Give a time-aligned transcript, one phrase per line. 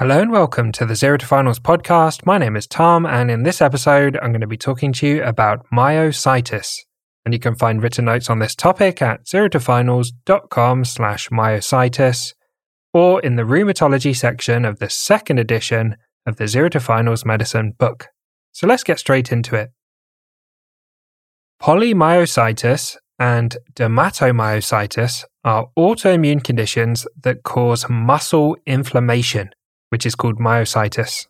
[0.00, 2.24] Hello and welcome to the Zero to Finals podcast.
[2.24, 5.22] My name is Tom, and in this episode, I'm going to be talking to you
[5.22, 6.74] about myositis.
[7.26, 12.32] And you can find written notes on this topic at zerotofinals.com slash myositis
[12.94, 17.74] or in the rheumatology section of the second edition of the Zero to Finals Medicine
[17.78, 18.06] book.
[18.52, 19.70] So let's get straight into it.
[21.62, 29.50] Polymyositis and dermatomyositis are autoimmune conditions that cause muscle inflammation
[29.90, 31.26] which is called myositis.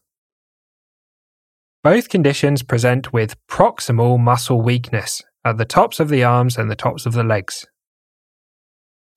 [1.83, 6.77] Both conditions present with proximal muscle weakness at the tops of the arms and the
[6.77, 7.67] tops of the legs.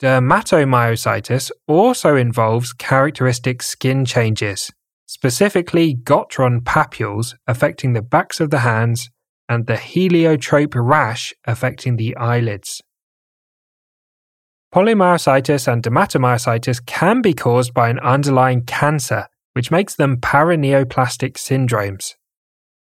[0.01, 4.71] Dermatomyositis also involves characteristic skin changes,
[5.05, 9.09] specifically Gottron papules affecting the backs of the hands
[9.49, 12.81] and the heliotrope rash affecting the eyelids.
[14.73, 22.13] Polymyositis and dermatomyositis can be caused by an underlying cancer which makes them paraneoplastic syndromes.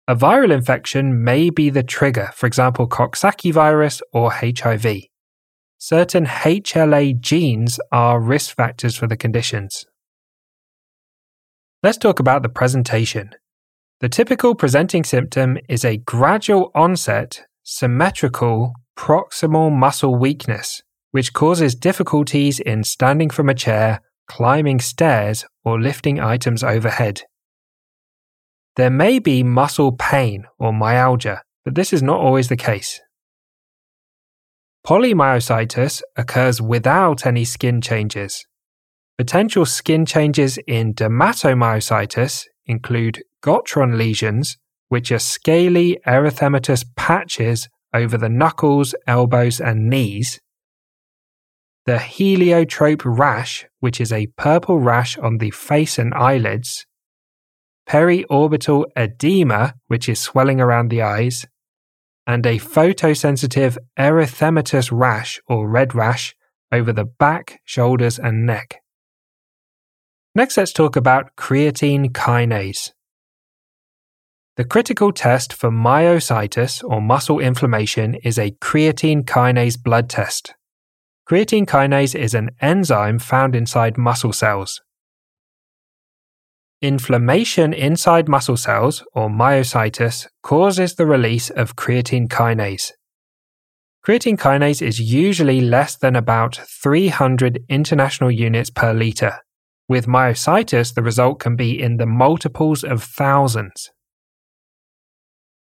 [0.07, 4.85] A viral infection may be the trigger, for example, Coxsackie virus or HIV.
[5.77, 9.85] Certain HLA genes are risk factors for the conditions.
[11.83, 13.31] Let's talk about the presentation.
[13.99, 22.59] The typical presenting symptom is a gradual onset, symmetrical, proximal muscle weakness, which causes difficulties
[22.59, 27.21] in standing from a chair climbing stairs, or lifting items overhead.
[28.75, 33.01] There may be muscle pain or myalgia, but this is not always the case.
[34.85, 38.45] Polymyositis occurs without any skin changes.
[39.17, 44.57] Potential skin changes in dermatomyositis include Gottron lesions,
[44.89, 50.39] which are scaly erythematous patches over the knuckles, elbows, and knees,
[51.87, 56.85] the heliotrope rash, which is a purple rash on the face and eyelids,
[57.87, 61.47] periorbital edema, which is swelling around the eyes,
[62.27, 66.35] and a photosensitive erythematous rash or red rash
[66.73, 68.81] over the back, shoulders, and neck.
[70.35, 72.91] Next, let's talk about creatine kinase.
[74.57, 80.53] The critical test for myositis or muscle inflammation is a creatine kinase blood test.
[81.29, 84.81] Creatine kinase is an enzyme found inside muscle cells.
[86.81, 92.91] Inflammation inside muscle cells, or myositis, causes the release of creatine kinase.
[94.05, 99.41] Creatine kinase is usually less than about 300 international units per litre.
[99.89, 103.91] With myositis, the result can be in the multiples of thousands.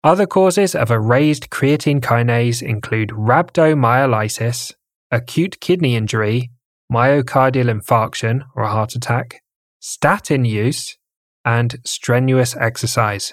[0.02, 4.72] Other causes of a raised creatine kinase include rhabdomyolysis,
[5.14, 6.50] acute kidney injury,
[6.92, 9.40] myocardial infarction or a heart attack,
[9.78, 10.98] statin use,
[11.44, 13.32] and strenuous exercise.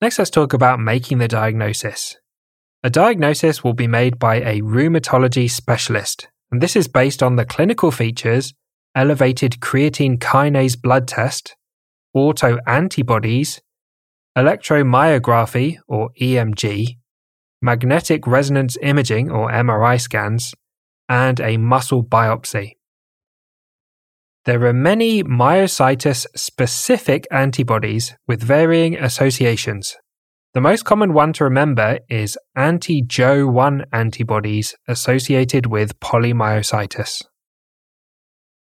[0.00, 2.16] Next, let's talk about making the diagnosis.
[2.84, 7.44] A diagnosis will be made by a rheumatology specialist, and this is based on the
[7.44, 8.54] clinical features
[8.94, 11.56] elevated creatine kinase blood test,
[12.16, 13.60] autoantibodies,
[14.36, 16.96] electromyography or EMG,
[17.60, 20.54] magnetic resonance imaging or MRI scans,
[21.08, 22.72] and a muscle biopsy.
[24.44, 29.96] There are many myositis specific antibodies with varying associations.
[30.54, 37.22] The most common one to remember is anti Jo1 antibodies associated with polymyositis.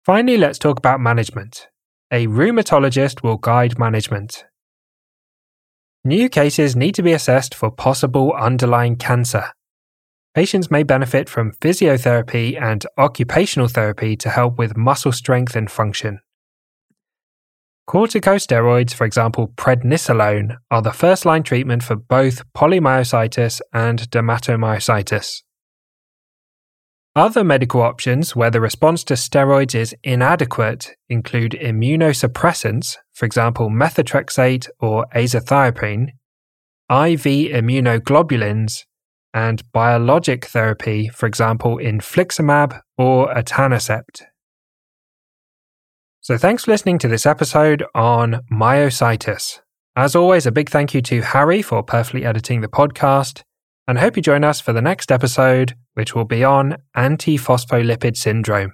[0.05, 1.67] Finally, let's talk about management.
[2.11, 4.45] A rheumatologist will guide management.
[6.05, 9.45] New cases need to be assessed for possible underlying cancer.
[10.35, 16.19] Patients may benefit from physiotherapy and occupational therapy to help with muscle strength and function.
[17.87, 25.43] Corticosteroids, for example prednisolone, are the first line treatment for both polymyositis and dermatomyositis.
[27.15, 34.67] Other medical options where the response to steroids is inadequate include immunosuppressants, for example methotrexate
[34.79, 36.07] or azathioprine,
[36.89, 38.85] IV immunoglobulins,
[39.31, 44.23] and biologic therapy, for example infliximab or etanercept.
[46.21, 49.59] So thanks for listening to this episode on myositis.
[49.95, 53.43] As always, a big thank you to Harry for perfectly editing the podcast
[53.87, 58.73] and hope you join us for the next episode, which will be on antiphospholipid syndrome.